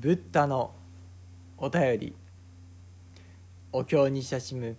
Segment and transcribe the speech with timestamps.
[0.00, 0.72] ブッダの
[1.56, 2.14] お便り。
[3.72, 4.76] お経に親しむ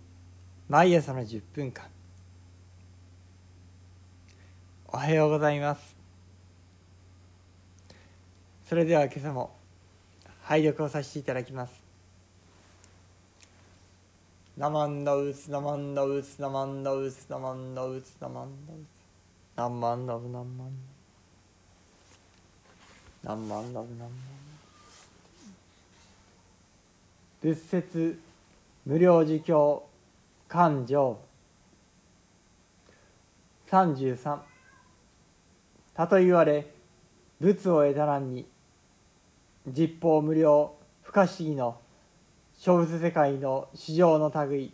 [0.68, 1.86] 毎朝の10分間。
[4.88, 5.96] おはようございます。
[8.68, 9.52] それでは今朝も
[10.44, 11.74] 拝読をさせていただきます。
[14.58, 19.00] ナマンダウスナマンダウスナマンダウスナマンダウスナマンダウス。
[19.56, 20.68] ナマンダウナマンダウ。
[23.22, 24.10] 何万ラブ何万
[27.42, 28.20] 仏説
[28.86, 29.84] 無料儒教
[30.50, 31.18] 勘定。
[33.70, 34.40] 33
[35.94, 36.66] たと言われ
[37.40, 38.46] 仏を得たらんに
[39.68, 41.78] 実法無料不可思議の
[42.60, 44.74] 小仏世界の市場の類。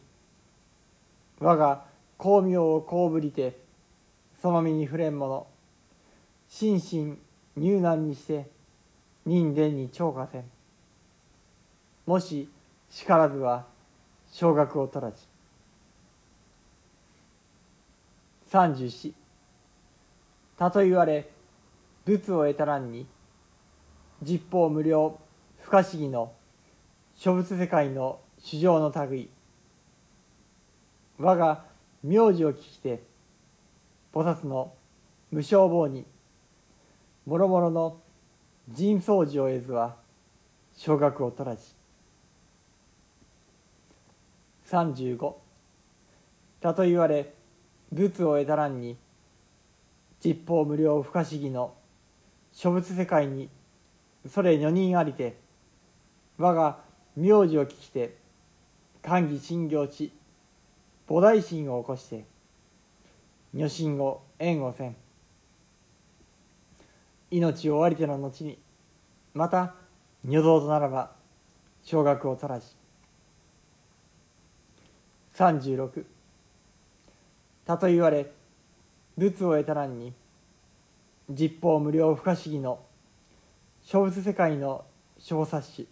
[1.39, 1.85] 我が
[2.17, 3.59] 光明をこうぶりて
[4.41, 5.45] その身に触れん者
[6.47, 7.17] 心身
[7.61, 8.49] 入難にして
[9.25, 10.45] 人間に超過せん。
[12.05, 12.49] もし
[12.95, 13.65] しからずは
[14.31, 15.17] 小学を取らじ
[18.47, 19.13] 三十四。
[20.57, 21.29] たと言われ
[22.05, 23.05] 仏を得たらんに
[24.23, 25.19] 実法無料
[25.59, 26.31] 不可思議の
[27.15, 29.29] 諸仏世界の主情の類。
[31.19, 31.65] 我が
[32.01, 33.03] 名字を聞きて
[34.13, 34.71] 菩薩の
[35.31, 36.05] 無償棒に
[37.25, 37.97] もろもろの
[38.69, 39.97] 人相寺を得ずは
[40.77, 41.75] 小学を取らじ
[44.75, 45.35] 35
[46.61, 47.33] たと言われ
[47.91, 48.97] 仏を得たらんに
[50.23, 51.75] 実法無料不可思議の
[52.51, 53.49] 諸仏世界に
[54.27, 55.37] それ女人ありて
[56.37, 56.79] 我が
[57.15, 58.17] 名字を聞きて
[59.01, 60.11] 寛義信行地
[61.07, 62.25] 菩提心を起こして
[63.53, 64.95] 女心を縁をせん。
[67.31, 68.57] 命を終わりての後に
[69.33, 69.75] また
[70.23, 71.11] 女道とならば
[71.83, 72.67] 小学を取らじ
[75.35, 76.05] 36
[77.65, 78.31] たと言われ
[79.17, 80.13] 仏を得たらんに
[81.29, 82.79] 実法無料不可思議の
[83.83, 84.85] 小仏世界の
[85.19, 85.87] 小冊子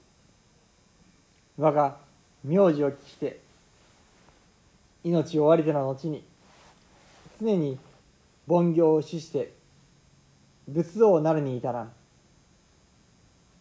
[1.57, 1.97] 我が
[2.43, 3.39] 名字を聞きて
[5.03, 6.23] 命を終わりての後に
[7.39, 7.77] 常に
[8.47, 9.53] 凡行を主して
[10.67, 11.91] 仏像なるに至らん。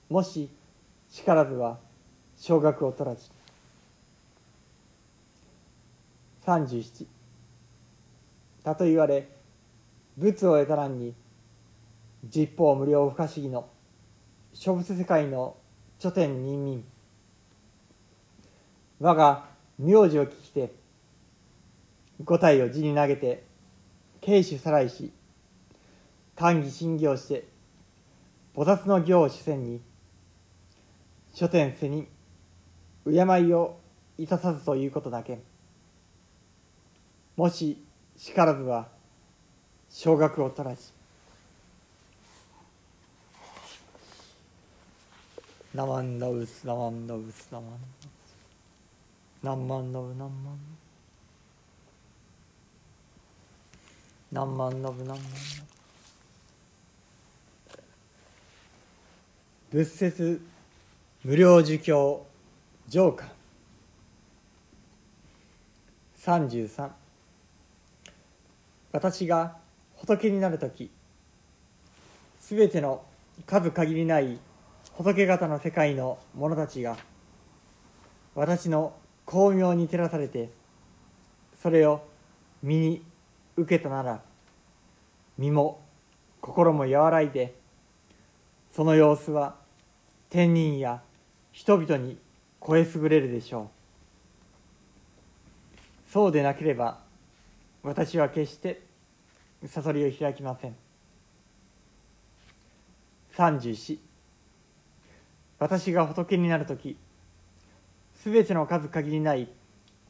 [0.08, 0.48] もし
[1.10, 1.78] 力ずは
[2.36, 3.30] 小学を取らじ
[6.44, 7.06] 37
[8.64, 9.28] たと言われ
[10.18, 11.14] 仏を得たらんに
[12.24, 13.68] 実法無料不可思議の
[14.52, 15.56] 諸仏世界の
[15.98, 16.84] 諸天人民
[19.00, 19.46] 我が
[19.78, 20.72] 名字を聞きて
[22.24, 23.44] 五体を地に投げて
[24.20, 25.12] 慶主さらいし
[26.36, 27.48] 寛義信行して
[28.54, 29.80] 菩薩の行を主戦に
[31.34, 32.06] 書店背に
[33.04, 33.80] 敬いを
[34.18, 35.34] いたさずということだけ。
[35.34, 35.51] ん
[37.36, 37.82] もし
[38.16, 38.88] しからずは
[39.90, 40.82] 小学を取らじ
[45.74, 48.12] ナマンダウスナマンダウスナマンダウス
[49.42, 50.58] 何万ダウ何万
[54.32, 55.20] 何万ダブ何万ダ
[59.70, 60.40] ブ仏説
[61.24, 62.26] 無料儒教
[62.88, 63.28] 上巻
[66.18, 67.01] 33
[68.92, 69.56] 私が
[69.96, 70.90] 仏になる時
[72.40, 73.04] すべての
[73.46, 74.38] 数限りない
[74.94, 76.96] 仏方の世界の者たちが
[78.34, 78.94] 私の
[79.24, 80.50] 巧妙に照らされて
[81.62, 82.06] それを
[82.62, 83.02] 身に
[83.56, 84.20] 受けたなら
[85.38, 85.80] 身も
[86.40, 87.54] 心も和らいで
[88.74, 89.56] その様子は
[90.28, 91.02] 天人や
[91.52, 92.18] 人々に
[92.66, 93.70] 超え優れるでしょ
[96.08, 96.10] う。
[96.10, 96.98] そうでなければ
[97.82, 98.82] 私は決して
[99.66, 100.76] 悟りを開きません。
[103.36, 103.98] 34
[105.58, 106.96] 私が仏になる時
[108.16, 109.48] すべての数限りない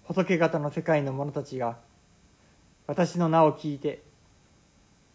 [0.05, 1.77] 仏方の世界の者たちが
[2.87, 4.03] 私の名を聞いて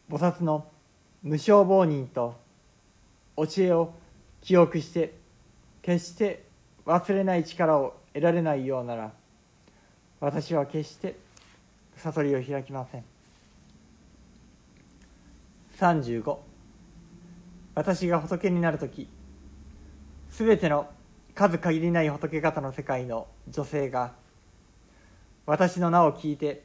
[0.09, 0.67] 菩薩の
[1.21, 2.35] 無償亡人と
[3.35, 3.93] 教えを
[4.41, 5.13] 記憶して
[5.81, 6.43] 決して
[6.85, 9.11] 忘れない力を得られないようなら
[10.21, 11.15] 私は決して
[12.03, 13.03] 悟りを開きません。
[15.79, 16.37] 35
[17.75, 19.07] 私が仏になる時
[20.31, 20.87] すべての
[21.35, 24.13] 数限りない仏方の世界の女性が
[25.45, 26.63] 私の名を聞いて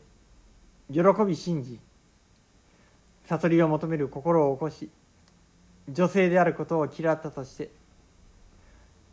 [0.91, 1.79] 喜び信じ
[3.27, 4.89] 悟りを求める心を起こし
[5.91, 7.71] 女性であることを嫌ったとして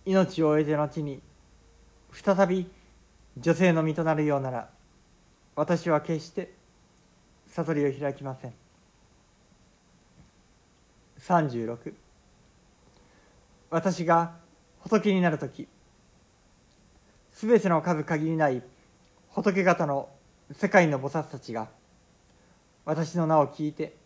[0.06, 1.22] 命を終えて後に
[2.14, 2.72] 再び
[3.38, 4.70] 女性の身となるようなら
[5.60, 6.54] 私は決して
[7.48, 8.54] 悟りを開きません。
[11.20, 11.94] 36
[13.70, 14.38] 私が
[14.80, 15.68] 仏になる時
[17.34, 18.64] すべての数限りない
[19.32, 20.08] 仏方の
[20.54, 21.68] 世界の菩薩たちが
[22.86, 23.98] 私の名を聞いて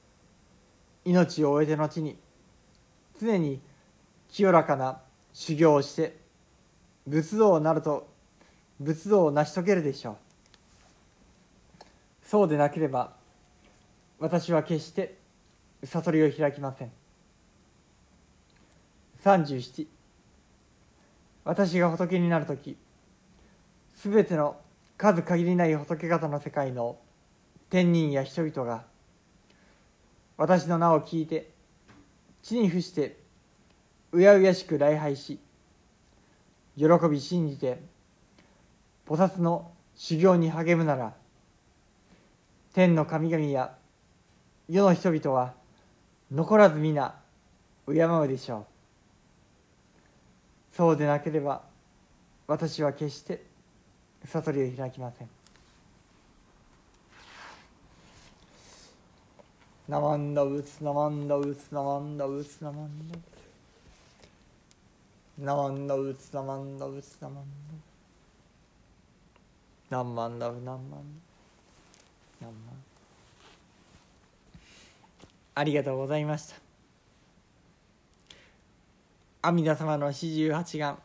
[1.05, 2.17] 命を終えて後に
[3.21, 3.61] 常に
[4.31, 5.01] 清らかな
[5.33, 6.17] 修行をして
[7.05, 8.07] 仏道をなると
[8.79, 10.22] 仏道を成し遂げるでしょう。
[12.33, 13.13] そうでなければ
[14.17, 15.19] 私は決して
[15.83, 16.91] 悟りを開きません。
[19.23, 19.85] 37
[21.45, 22.75] 私が仏になる時
[23.93, 24.55] すべての
[24.97, 26.97] 数限りない仏方の世界の
[27.69, 28.83] 天人や人々が
[30.35, 31.51] 私の名を聞いて
[32.41, 33.19] 地に伏して
[34.11, 35.39] うやうやしく礼拝し
[36.77, 37.79] 喜び信じて
[39.07, 41.13] 菩薩の修行に励むなら
[42.73, 43.75] 天の神々や
[44.67, 45.53] 世の人々は
[46.31, 47.15] 残らず皆
[47.85, 48.65] 敬うでしょう。
[50.75, 51.61] そうでなければ
[52.47, 53.43] 私は決して
[54.25, 55.29] 悟りを開きません。
[59.87, 63.33] ナマンダウツナマンダウツナマンダウツナマンダウツ。
[65.39, 67.43] ナマンダウツナマンダウツナマン
[69.89, 70.79] ダ何万だ何
[75.55, 76.55] ありがとうございました。
[79.43, 80.97] 阿弥陀様の四十八願。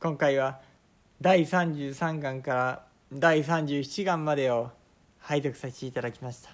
[0.00, 0.60] 今回は
[1.20, 4.70] 第33巻から第37巻までを
[5.20, 6.50] 拝読させていただきました。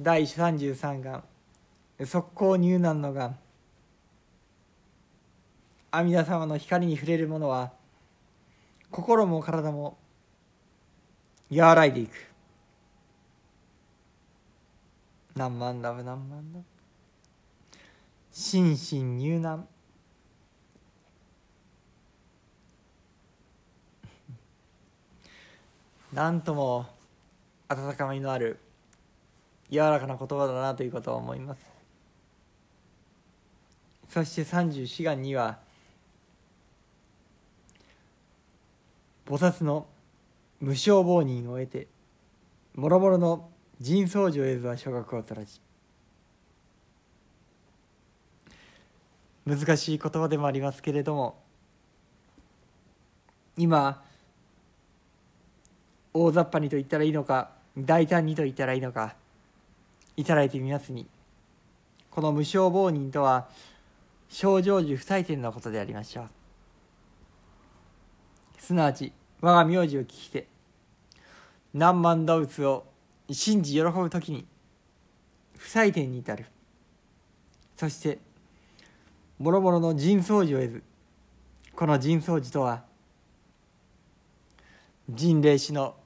[0.00, 1.24] 第33巻
[2.04, 3.38] 速攻入難の願。
[5.90, 7.72] 阿弥陀様の光に触れるものは
[8.94, 9.98] 心も体も
[11.50, 12.12] 和らいでいく。
[15.34, 16.64] 何万ダブ何万ダブ
[18.30, 19.66] 心身入難。
[26.12, 26.86] なんとも
[27.68, 28.60] 温かみのある
[29.70, 31.68] 柔らかな言葉だなということを思います。
[34.08, 35.63] そして34願には
[39.26, 39.86] 菩薩の
[40.60, 41.88] 無償亡人を得て
[42.74, 43.48] もろもろの
[43.80, 45.60] 人相寺を得ずは諸学を取らじ
[49.46, 51.36] 難しい言葉でもありますけれども
[53.56, 54.02] 今
[56.12, 59.14] 大雑把にと言ったらいいのか大胆にと言ったらいいのか
[60.16, 61.06] いただいてみますに
[62.10, 63.48] この無償亡人とは
[64.28, 66.43] 症状樹不退転のことでありましょう。
[68.64, 69.12] すなわち
[69.42, 70.46] 我が名字を聞きて
[71.74, 72.86] 何万動物を
[73.30, 74.46] 信じ喜ぶ時に
[75.58, 76.46] 不採点に至る。
[77.76, 78.18] そして
[79.38, 80.82] もろもろの人相寺を得ず
[81.74, 82.84] この人相寺とは
[85.10, 85.96] 人霊師の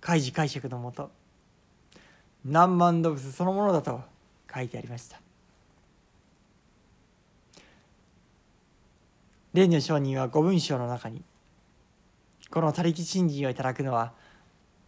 [0.00, 1.10] 開示解釈のもと
[2.44, 4.02] 何万動物そのものだと
[4.52, 5.20] 書いてありました。
[9.54, 11.22] 蓮如上人は五文章の中に
[12.50, 14.12] この他力信心をいただくのは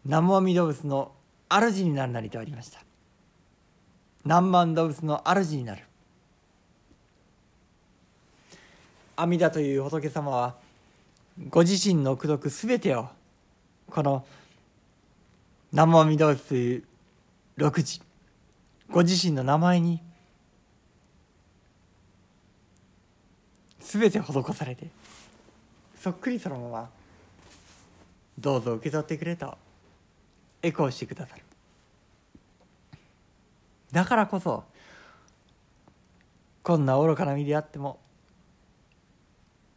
[0.05, 1.13] 南無阿弥陀仏の
[1.49, 2.81] 主になるなりとありました。
[4.25, 5.83] 南無阿弥陀仏の主になる。
[9.17, 10.55] 阿弥陀という仏様は
[11.49, 13.09] ご自身の功徳すべてを
[13.91, 14.25] この
[15.73, 16.85] 南無阿弥陀仏という
[17.57, 18.01] 六字
[18.91, 20.01] ご自身の名前に
[23.81, 24.89] すべて施されて
[25.99, 26.91] そっくりそのまま
[28.38, 29.57] どうぞ受け取ってくれと
[30.62, 31.43] エコーしてくださる。
[33.93, 34.64] だからこそ
[36.62, 37.99] こんな愚かな身であっても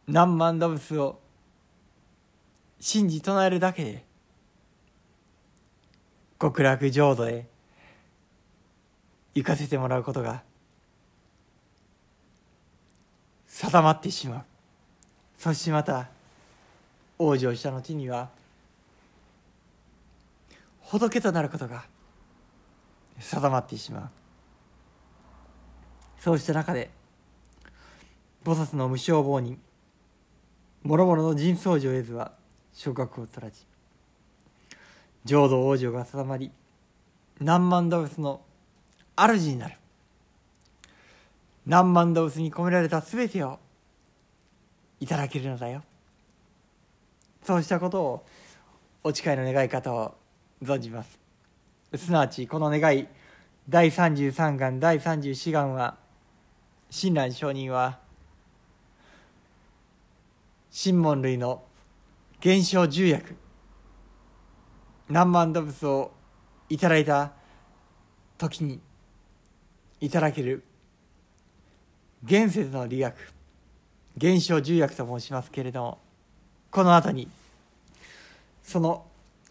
[0.08, 1.20] 何万動物を
[2.80, 4.04] 信じ唱えるだけで
[6.40, 7.46] 極楽浄土へ
[9.34, 10.42] 行かせてもらうことが
[13.46, 14.44] 定まってしまう。
[15.38, 16.08] そしてまた
[17.18, 18.30] 往生した後には
[20.90, 21.84] 仏となることが
[23.20, 24.10] 定まってしまう。
[26.18, 26.90] そうした中で
[28.44, 29.60] 菩薩の無償亡人
[30.82, 32.32] もろもろの人相寺を得ずは
[32.72, 33.64] 昇格を取らじ
[35.24, 36.50] 浄土往生が定まり
[37.38, 38.40] 何万動物の
[39.16, 39.76] 主になる。
[41.66, 43.60] 何万動物に込められた全てを
[44.98, 45.84] いただけるのだよ。
[47.42, 48.26] そうしたことを
[49.04, 50.14] お誓いの願い方を
[50.62, 51.18] 存じます。
[51.96, 53.08] すなわちこの願い
[53.68, 55.96] 第33願第34願は
[56.90, 57.98] 親鸞上人は
[60.70, 61.62] 新門類の
[62.40, 63.34] 現象重役
[65.08, 66.12] 何万動物を
[66.68, 67.32] いただいた
[68.38, 68.80] 時に
[70.00, 70.62] いただける
[72.24, 73.12] 現世の利益
[74.16, 75.98] 現象重役と申しますけれども
[76.70, 77.28] この後に
[78.62, 79.04] その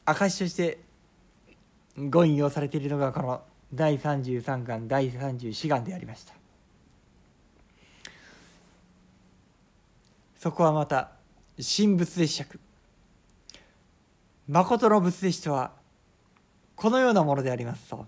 [0.06, 0.89] 証として
[2.08, 3.42] ご引用されているのがこの
[3.74, 6.34] 第33巻第34巻でありました。
[10.38, 11.12] そこはまた
[11.58, 12.58] 神仏で釈
[14.48, 15.74] 誠の仏弟子とは
[16.78, 18.08] このようなものでありますと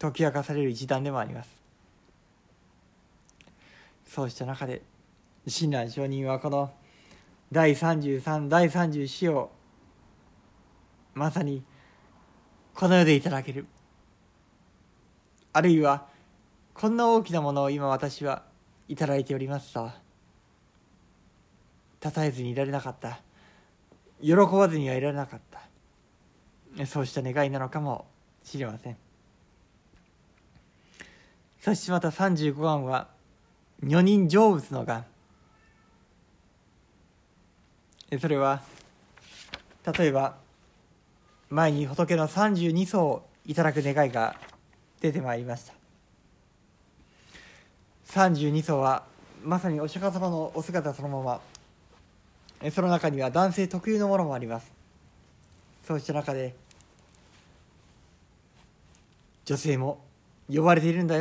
[0.00, 1.48] 解き明かされる一段でもあります。
[4.06, 4.82] そうした中で
[5.46, 6.72] 親鸞上人はこの
[7.52, 9.52] 第33第34を
[11.14, 11.62] まさに
[12.80, 13.66] この世でいただける。
[15.52, 16.06] あるいは
[16.72, 18.42] こんな大きなものを今私は
[18.88, 19.90] いただいておりますと
[22.02, 23.20] 称えずにいられなかった。
[24.22, 26.86] 喜ばずにはいられなかった。
[26.86, 28.06] そうした願いなのかも
[28.42, 28.96] しれません。
[31.60, 33.08] そしてまた35番は
[33.84, 35.04] 女人成仏の願
[38.18, 38.62] それは
[39.98, 40.36] 例えば
[41.50, 44.36] 前に仏の32層をいただく願いが
[45.00, 45.74] 出てまいりました。
[48.06, 49.02] 32層は
[49.42, 51.40] まさにお釈迦様のお姿そのまま。
[52.70, 54.70] その中には男性特有のものもあります。
[55.84, 56.54] そうした中で
[59.44, 59.98] 女性も
[60.48, 61.18] 呼ばれているんだよ。